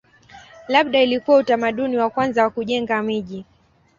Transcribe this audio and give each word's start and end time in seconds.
Labda 0.67 1.01
ilikuwa 1.03 1.37
utamaduni 1.37 1.97
wa 1.97 2.09
kwanza 2.09 2.43
wa 2.43 2.49
kujenga 2.49 3.01
miji. 3.03 3.45